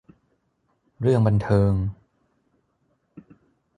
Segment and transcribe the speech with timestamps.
[1.01, 1.71] เรื่องบันเทิง